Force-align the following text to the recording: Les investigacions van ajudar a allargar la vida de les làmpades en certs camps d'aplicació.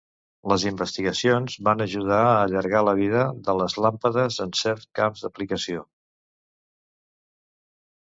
Les 0.51 0.63
investigacions 0.67 1.57
van 1.67 1.83
ajudar 1.83 2.21
a 2.29 2.39
allargar 2.45 2.81
la 2.87 2.95
vida 2.99 3.25
de 3.49 3.55
les 3.59 3.75
làmpades 3.87 4.39
en 4.47 4.55
certs 4.61 4.87
camps 5.01 5.23
d'aplicació. 5.27 5.85